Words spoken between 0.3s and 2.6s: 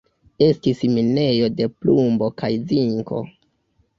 Estis minejo de plumbo kaj